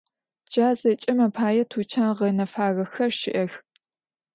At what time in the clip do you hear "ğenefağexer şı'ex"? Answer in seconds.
2.17-3.51